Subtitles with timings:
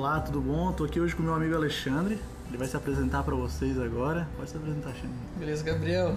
[0.00, 0.72] Olá, tudo bom?
[0.72, 2.18] Tô aqui hoje com meu amigo Alexandre.
[2.48, 4.26] Ele vai se apresentar para vocês agora.
[4.34, 5.10] Pode se apresentar, Xandre.
[5.38, 6.16] Beleza, Gabriel?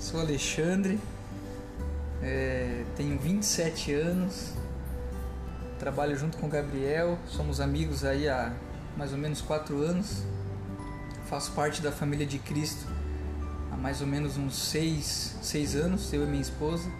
[0.00, 0.98] Sou Alexandre,
[2.20, 4.54] é, tenho 27 anos,
[5.78, 8.52] trabalho junto com o Gabriel, somos amigos aí há
[8.96, 10.24] mais ou menos 4 anos.
[11.26, 12.84] Faço parte da família de Cristo
[13.70, 16.90] há mais ou menos uns 6, 6 anos, eu e minha esposa.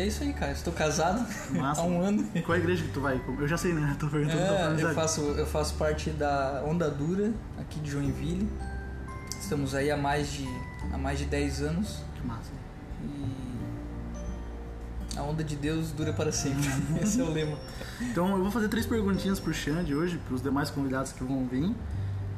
[0.00, 0.52] E é isso aí, cara.
[0.52, 1.82] Estou casado Massa.
[1.82, 2.26] há um ano.
[2.46, 3.20] Qual a igreja que tu vai?
[3.38, 3.94] Eu já sei, né?
[4.00, 8.48] Tô perguntando É, eu faço, eu faço parte da Onda Dura, aqui de Joinville.
[9.38, 10.48] Estamos aí há mais de,
[10.90, 12.02] há mais de 10 anos.
[12.14, 12.50] Que massa.
[13.02, 13.50] E
[15.18, 16.66] a onda de Deus dura para sempre.
[17.02, 17.58] Esse é o lema.
[18.00, 21.74] Então eu vou fazer três perguntinhas pro Xande hoje, pros demais convidados que vão vir.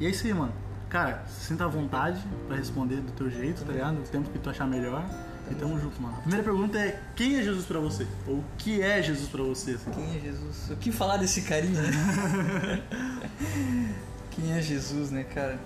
[0.00, 0.52] E é isso aí, mano.
[0.88, 3.98] Cara, sinta à vontade pra responder do teu jeito, tá ligado?
[3.98, 5.04] O tempo que tu achar melhor.
[5.52, 6.16] E tamo junto, mano.
[6.16, 8.06] A primeira pergunta é: quem é Jesus pra você?
[8.26, 9.72] Ou o que é Jesus pra você?
[9.72, 9.90] assim?
[9.90, 10.70] Quem é Jesus?
[10.70, 12.82] O que falar desse carinha, né?
[14.30, 15.60] Quem é Jesus, né, cara?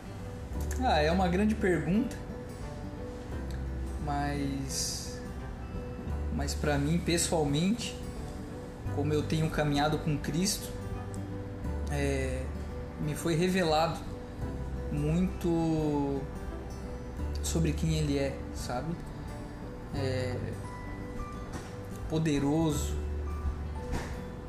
[0.81, 2.17] Ah, é uma grande pergunta.
[4.05, 5.21] Mas
[6.35, 7.97] mas para mim, pessoalmente,
[8.95, 10.69] como eu tenho caminhado com Cristo,
[11.91, 12.43] é,
[13.01, 14.01] me foi revelado
[14.93, 16.21] muito
[17.43, 18.95] sobre quem ele é, sabe?
[19.95, 20.37] É,
[22.09, 22.95] poderoso,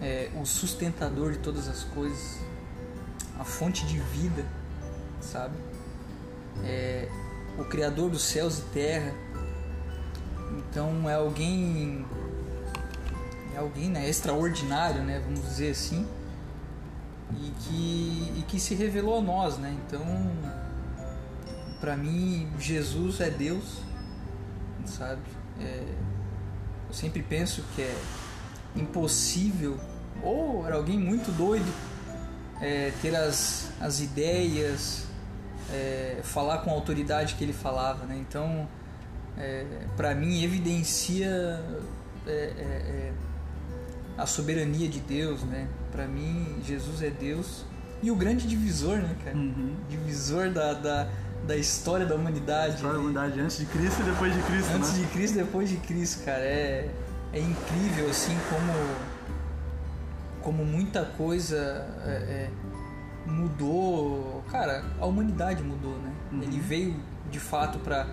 [0.01, 2.39] é, o sustentador de todas as coisas,
[3.39, 4.45] a fonte de vida,
[5.21, 5.55] sabe?
[6.63, 7.09] É,
[7.57, 9.13] o criador dos céus e terra.
[10.57, 12.05] Então é alguém
[13.57, 16.07] é alguém né, extraordinário, né, vamos dizer assim,
[17.31, 19.75] e que, e que se revelou a nós, né?
[19.85, 20.05] Então,
[21.81, 23.81] para mim, Jesus é Deus,
[24.87, 25.21] sabe?
[25.59, 25.83] É,
[26.87, 27.95] eu sempre penso que é
[28.75, 29.79] impossível
[30.21, 31.71] ou era alguém muito doido
[32.61, 35.05] é, ter as, as ideias,
[35.71, 38.17] é, falar com a autoridade que ele falava, né?
[38.19, 38.67] Então,
[39.37, 41.61] é, para mim evidencia
[42.25, 43.13] é, é,
[44.17, 45.67] a soberania de Deus, né?
[45.91, 47.63] Para mim Jesus é Deus
[48.01, 49.37] e o grande divisor, né, cara?
[49.37, 49.75] Uhum.
[49.89, 51.09] Divisor da, da,
[51.47, 52.75] da história da humanidade.
[52.75, 54.99] História da humanidade antes de Cristo e depois de Cristo, Antes né?
[54.99, 56.89] de Cristo, depois de Cristo, cara, é,
[57.33, 59.17] é incrível assim como
[60.41, 61.57] como muita coisa
[62.05, 62.49] é, é,
[63.25, 66.13] mudou, cara, a humanidade mudou, né?
[66.31, 66.41] Uhum.
[66.41, 66.95] Ele veio
[67.29, 68.07] de fato para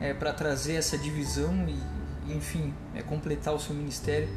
[0.00, 4.28] é, para trazer essa divisão e, enfim, é completar o seu ministério,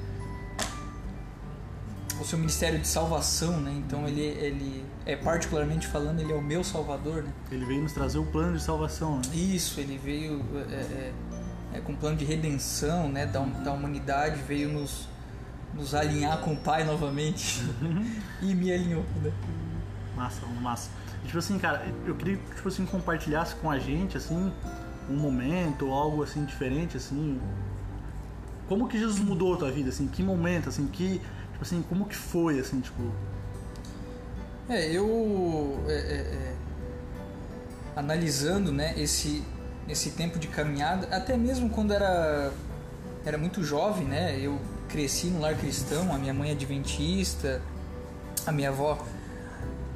[2.20, 3.72] o seu ministério de salvação, né?
[3.78, 7.32] Então ele ele é particularmente falando, ele é o meu salvador, né?
[7.52, 9.22] Ele veio nos trazer o plano de salvação, né?
[9.34, 11.14] Isso, ele veio é, é,
[11.76, 15.08] é, com um plano de redenção né, da, da humanidade, veio nos,
[15.74, 17.64] nos alinhar com o Pai novamente
[18.42, 19.04] e me alinhou.
[19.24, 19.32] Né?
[20.16, 20.90] Massa, massa.
[21.24, 24.52] E, tipo assim, cara, eu queria que tipo assim, compartilhasse com a gente, assim,
[25.10, 27.40] um momento ou algo assim diferente, assim.
[28.68, 30.08] Como que Jesus mudou a tua vida, assim?
[30.08, 31.20] Que momento, assim, que.
[31.52, 33.02] Tipo assim, como que foi, assim, tipo.
[34.70, 36.54] É, eu é, é, é,
[37.96, 39.44] analisando né, esse,
[39.88, 42.54] esse tempo de caminhada, até mesmo quando era,
[43.26, 47.62] era muito jovem, né, eu cresci no lar cristão, a minha mãe é adventista,
[48.46, 49.04] a minha avó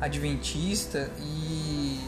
[0.01, 1.99] adventista e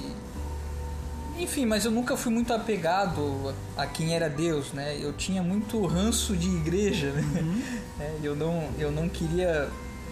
[1.38, 4.98] enfim, mas eu nunca fui muito apegado a quem era Deus, né?
[5.02, 7.24] Eu tinha muito ranço de igreja, né?
[7.98, 9.70] É, eu não eu não queria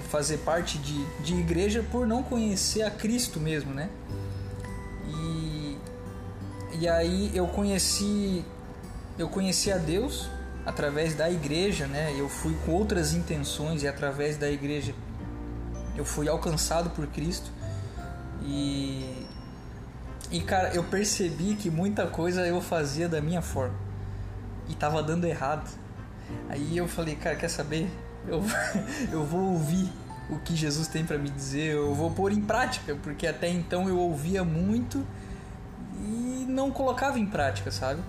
[0.09, 3.89] fazer parte de, de igreja por não conhecer a Cristo mesmo, né?
[5.07, 5.77] E
[6.79, 8.43] e aí eu conheci
[9.17, 10.29] eu conheci a Deus
[10.65, 12.13] através da igreja, né?
[12.17, 14.93] Eu fui com outras intenções e através da igreja
[15.95, 17.51] eu fui alcançado por Cristo
[18.41, 19.25] e
[20.31, 23.75] e cara, eu percebi que muita coisa eu fazia da minha forma
[24.67, 25.69] e tava dando errado.
[26.49, 27.87] Aí eu falei, cara, quer saber?
[28.27, 28.41] Eu,
[29.11, 29.91] eu vou ouvir
[30.29, 33.87] o que Jesus tem para me dizer, eu vou pôr em prática, porque até então
[33.89, 35.05] eu ouvia muito
[35.99, 38.01] e não colocava em prática, sabe?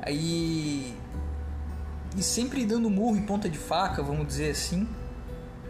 [0.00, 0.96] Aí
[2.16, 4.88] e sempre dando murro em ponta de faca, vamos dizer assim,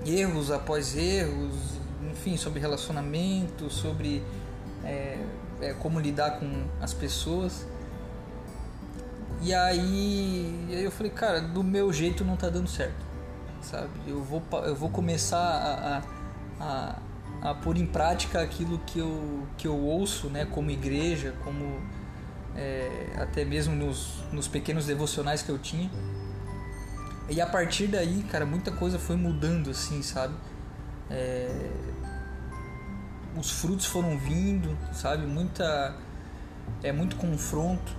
[0.06, 1.54] erros após erros,
[2.10, 4.22] enfim, sobre relacionamento, sobre
[4.84, 5.18] é,
[5.60, 7.66] é, como lidar com as pessoas.
[9.42, 13.04] E aí, eu falei, cara, do meu jeito não tá dando certo,
[13.62, 13.90] sabe?
[14.06, 15.98] Eu vou, eu vou começar a,
[16.60, 16.98] a,
[17.40, 21.80] a, a pôr em prática aquilo que eu, que eu ouço, né, como igreja, como
[22.56, 25.90] é, até mesmo nos, nos pequenos devocionais que eu tinha.
[27.30, 30.34] E a partir daí, cara, muita coisa foi mudando, assim, sabe?
[31.10, 31.70] É,
[33.36, 35.26] os frutos foram vindo, sabe?
[35.26, 35.94] Muita
[36.82, 37.92] é muito confronto,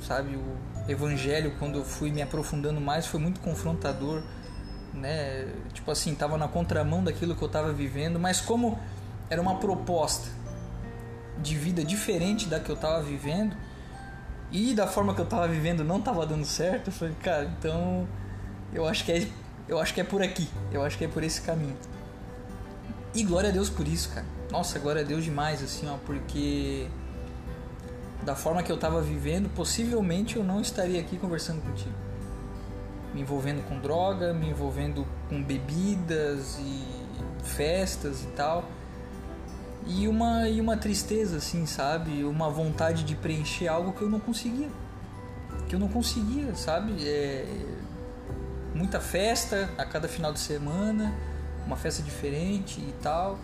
[0.00, 0.36] sabe?
[0.36, 4.22] O evangelho quando eu fui me aprofundando mais foi muito confrontador,
[4.94, 5.46] né?
[5.72, 8.78] Tipo assim, tava na contramão daquilo que eu tava vivendo, mas como
[9.30, 10.28] era uma proposta
[11.38, 13.56] de vida diferente da que eu tava vivendo
[14.50, 18.08] e da forma que eu tava vivendo não tava dando certo, eu falei, cara, então
[18.72, 19.28] eu acho que é
[19.68, 21.76] eu acho que é por aqui, eu acho que é por esse caminho.
[23.14, 24.24] E glória a Deus por isso, cara.
[24.50, 26.88] Nossa, glória a Deus demais, assim, ó, porque
[28.22, 31.94] da forma que eu estava vivendo, possivelmente eu não estaria aqui conversando contigo.
[33.14, 36.84] Me envolvendo com droga, me envolvendo com bebidas e
[37.42, 38.64] festas e tal.
[39.86, 42.22] E uma, e uma tristeza, assim, sabe?
[42.24, 44.68] Uma vontade de preencher algo que eu não conseguia.
[45.68, 46.94] Que eu não conseguia, sabe?
[47.06, 47.46] É...
[48.74, 51.12] Muita festa a cada final de semana,
[51.66, 53.38] uma festa diferente e tal.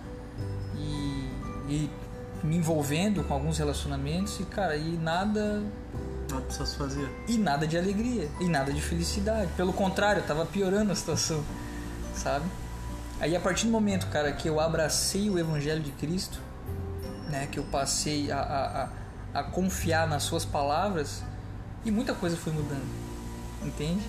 [0.76, 1.30] E,
[1.68, 1.90] e
[2.44, 5.62] me envolvendo com alguns relacionamentos e, cara, e nada.
[6.34, 7.08] Nada precisa se fazer.
[7.28, 9.50] E nada de alegria, e nada de felicidade.
[9.56, 11.44] Pelo contrário, tava piorando a situação,
[12.14, 12.44] sabe?
[13.20, 16.40] Aí a partir do momento, cara, que eu abracei o Evangelho de Cristo,
[17.30, 21.22] né, que eu passei a, a, a, a confiar nas suas palavras,
[21.84, 22.86] e muita coisa foi mudando,
[23.62, 24.02] entende?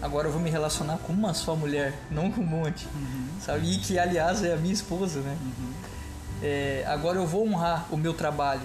[0.00, 3.28] Agora eu vou me relacionar com uma só mulher, não com um monte, uhum.
[3.40, 3.72] sabe?
[3.72, 5.36] E que, aliás, é a minha esposa, né?
[5.40, 5.72] Uhum
[6.42, 8.62] é, agora eu vou honrar o meu trabalho.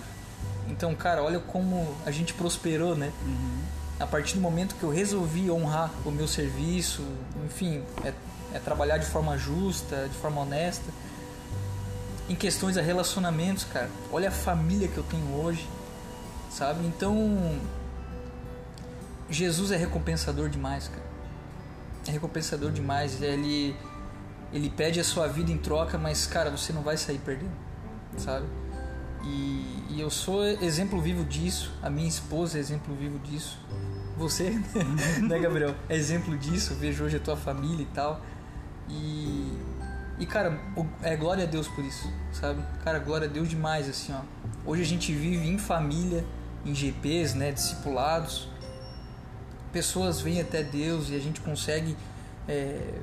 [0.70, 3.12] Então, cara, olha como a gente prosperou, né?
[3.26, 3.60] Uhum.
[4.00, 7.04] A partir do momento que eu resolvi honrar o meu serviço,
[7.46, 8.14] enfim, é,
[8.54, 10.92] é trabalhar de forma justa, de forma honesta.
[12.30, 15.68] Em questões de relacionamentos, cara, olha a família que eu tenho hoje,
[16.52, 16.86] sabe?
[16.86, 17.60] Então,
[19.30, 21.08] Jesus é recompensador demais, cara.
[22.08, 23.22] É recompensador demais.
[23.22, 23.76] Ele,
[24.54, 27.68] ele pede a sua vida em troca, mas, cara, você não vai sair perdendo
[28.18, 28.46] sabe?
[29.28, 33.60] E, e, eu sou exemplo vivo disso, a minha esposa é exemplo vivo disso.
[34.18, 34.50] Você,
[35.22, 35.76] né, Gabriel?
[35.90, 36.74] É exemplo disso.
[36.74, 38.22] Eu vejo hoje a tua família e tal.
[38.90, 39.52] E,
[40.18, 40.60] e cara,
[41.04, 42.64] é glória a Deus por isso, sabe?
[42.84, 44.22] Cara, glória a Deus demais, assim, ó.
[44.66, 46.26] Hoje a gente vive em família,
[46.66, 47.52] em GPs, né?
[47.52, 48.50] Discipulados.
[49.72, 51.96] Pessoas vêm até Deus e a gente consegue
[52.48, 53.00] é,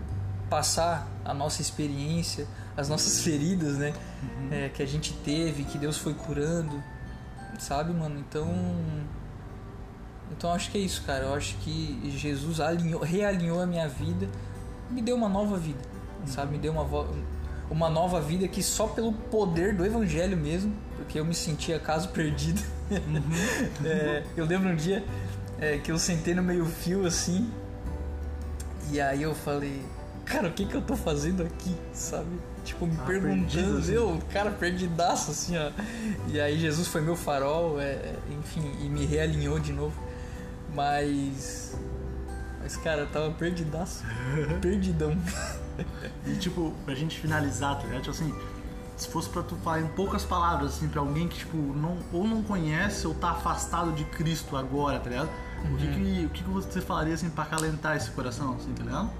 [0.49, 3.93] passar a nossa experiência, as nossas feridas, né?
[4.23, 4.49] Uhum.
[4.51, 6.83] É, que a gente teve, que Deus foi curando,
[7.59, 8.19] sabe, mano?
[8.19, 8.49] Então.
[10.37, 11.25] Então acho que é isso, cara.
[11.25, 14.29] Eu acho que Jesus alinhou, realinhou a minha vida,
[14.91, 15.79] me deu uma nova vida,
[16.21, 16.27] uhum.
[16.27, 16.53] sabe?
[16.53, 17.07] Me deu uma,
[17.71, 22.09] uma nova vida que só pelo poder do Evangelho mesmo, porque eu me sentia caso
[22.09, 22.61] perdido.
[22.91, 23.23] Uhum.
[23.87, 25.05] é, eu lembro um dia
[25.61, 27.51] é, que eu sentei no meio fio assim,
[28.91, 29.83] e aí eu falei,
[30.25, 32.31] cara, o que que eu tô fazendo aqui, sabe?
[32.65, 33.93] Tipo, me ah, perguntando, perdido, assim.
[33.93, 35.71] eu, cara, perdidaço, assim, ó.
[36.29, 39.95] E aí Jesus foi meu farol, é, enfim, e me realinhou de novo.
[40.75, 41.77] Mas.
[42.63, 44.03] Mas, cara, eu tava perdidaço.
[44.63, 45.15] perdidão.
[46.27, 48.03] E, tipo, pra gente finalizar, tá ligado?
[48.03, 48.35] Tipo assim,
[48.97, 52.27] se fosse pra tu falar em poucas palavras, assim, pra alguém que, tipo, não, ou
[52.27, 55.29] não conhece ou tá afastado de Cristo agora, tá ligado?
[55.65, 55.75] Uhum.
[55.75, 55.93] O, que, uhum.
[55.93, 59.11] que, o que, que você falaria, assim, pra acalentar esse coração, assim, tá ligado?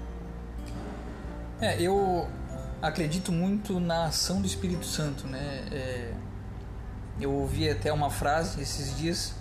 [1.61, 2.27] É, eu
[2.81, 5.63] acredito muito na ação do Espírito Santo, né?
[5.71, 6.13] É,
[7.19, 9.33] eu ouvi até uma frase esses dias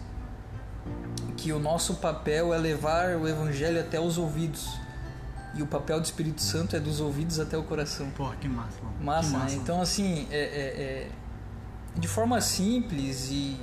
[1.37, 4.79] que o nosso papel é levar o Evangelho até os ouvidos
[5.55, 8.11] e o papel do Espírito Santo é dos ouvidos até o coração.
[8.11, 8.79] Porra, que massa.
[9.01, 9.39] Massa, que né?
[9.39, 9.55] massa.
[9.57, 9.61] Né?
[9.63, 11.09] Então, assim, é, é, é,
[11.97, 13.57] de forma simples e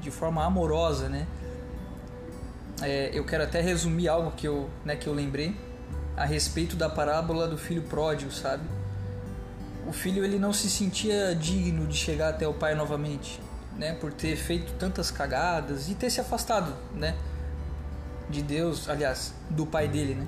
[0.00, 1.26] de forma amorosa, né?
[2.82, 5.56] É, eu quero até resumir algo que eu, né, que eu lembrei
[6.16, 8.64] a respeito da parábola do filho pródigo, sabe?
[9.86, 13.40] O filho ele não se sentia digno de chegar até o pai novamente,
[13.78, 13.92] né?
[13.94, 17.14] Por ter feito tantas cagadas e ter se afastado, né?
[18.28, 20.26] De Deus, aliás, do pai dele, né?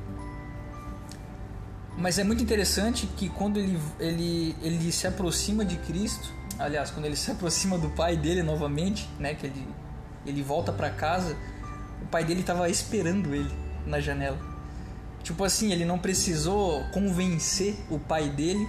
[1.96, 7.06] Mas é muito interessante que quando ele, ele, ele se aproxima de Cristo, aliás, quando
[7.06, 9.34] ele se aproxima do pai dele novamente, né?
[9.34, 9.66] Que ele,
[10.24, 11.36] ele volta para casa,
[12.00, 13.52] o pai dele estava esperando ele
[13.84, 14.38] na janela.
[15.24, 18.66] Tipo assim, ele não precisou convencer o pai dele,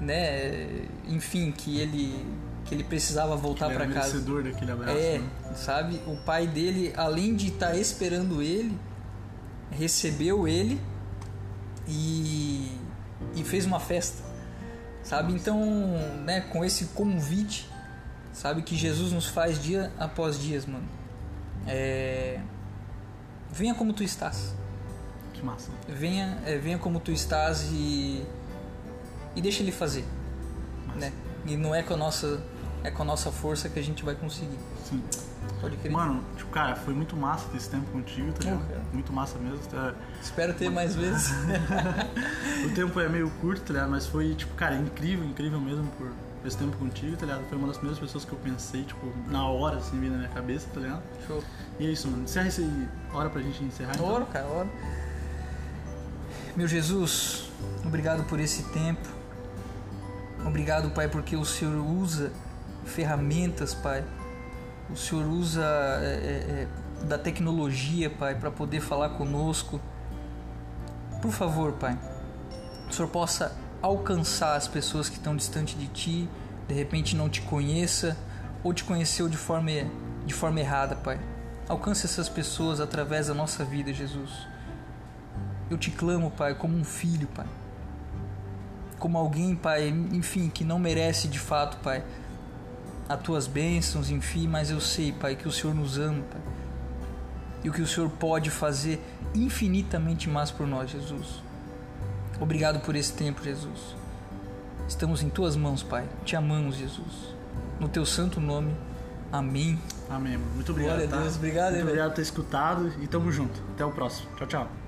[0.00, 0.86] né?
[1.06, 2.26] Enfim, que ele
[2.64, 4.20] que ele precisava voltar para casa.
[4.20, 4.96] daquele abraço.
[4.96, 5.30] É, né?
[5.54, 6.00] sabe?
[6.06, 8.78] O pai dele, além de estar tá esperando ele,
[9.70, 10.80] recebeu ele
[11.88, 12.70] e
[13.34, 14.22] e fez uma festa.
[15.02, 15.32] Sabe?
[15.32, 15.58] Então,
[16.24, 17.68] né, com esse convite,
[18.32, 20.88] sabe que Jesus nos faz dia após dias, mano.
[21.66, 22.40] É...
[23.50, 24.54] Venha como tu estás.
[25.32, 25.70] Que massa.
[25.88, 28.24] Venha, é, venha como tu estás e
[29.34, 30.04] e deixa ele fazer,
[30.96, 31.12] né?
[31.46, 32.42] E não é com a nossa
[32.82, 34.58] é com a nossa força que a gente vai conseguir.
[34.84, 35.02] Sim.
[35.60, 35.92] Pode crer.
[35.92, 38.92] Mano, tipo, cara, foi muito massa ter esse tempo contigo, tá ligado?
[38.92, 39.58] Muito massa mesmo.
[39.66, 39.94] tá?
[40.22, 41.30] Espero ter mais vezes.
[42.64, 43.90] O tempo é meio curto, tá ligado?
[43.90, 46.10] Mas foi, tipo, cara, incrível, incrível mesmo por
[46.44, 47.44] esse tempo contigo, tá ligado?
[47.48, 50.66] Foi uma das primeiras pessoas que eu pensei, tipo, na hora, assim, na minha cabeça,
[50.72, 51.02] tá ligado?
[51.26, 51.42] Show.
[51.78, 52.24] E é isso, mano.
[52.24, 52.66] Encerra esse
[53.12, 54.24] hora pra gente encerrar, então.
[54.26, 54.70] Cara, oro.
[56.56, 57.50] Meu Jesus,
[57.84, 59.19] obrigado por esse tempo.
[60.44, 62.32] Obrigado, Pai, porque o Senhor usa
[62.84, 64.04] ferramentas, Pai.
[64.88, 66.66] O Senhor usa é, é,
[67.02, 69.80] é, da tecnologia, Pai, para poder falar conosco.
[71.20, 71.98] Por favor, Pai,
[72.88, 76.28] o Senhor possa alcançar as pessoas que estão distante de Ti,
[76.66, 78.16] de repente não te conheça
[78.62, 79.70] ou te conheceu de forma,
[80.26, 81.20] de forma errada, Pai.
[81.68, 84.48] Alcance essas pessoas através da nossa vida, Jesus.
[85.70, 87.46] Eu te clamo, Pai, como um filho, Pai.
[89.00, 92.04] Como alguém, Pai, enfim, que não merece de fato, Pai,
[93.08, 96.40] as tuas bênçãos, enfim, mas eu sei, Pai, que o Senhor nos ama, Pai.
[97.64, 99.02] E o que o Senhor pode fazer
[99.34, 101.42] infinitamente mais por nós, Jesus.
[102.38, 103.96] Obrigado por esse tempo, Jesus.
[104.88, 106.08] Estamos em tuas mãos, Pai.
[106.24, 107.34] Te amamos, Jesus.
[107.80, 108.74] No teu santo nome.
[109.32, 109.78] Amém.
[110.08, 110.36] Amém.
[110.36, 110.96] Muito obrigado.
[110.96, 111.22] Glória a tá?
[111.22, 111.36] Deus.
[111.36, 113.60] Obrigado, Muito obrigado por ter escutado e tamo junto.
[113.74, 114.28] Até o próximo.
[114.36, 114.79] Tchau, tchau.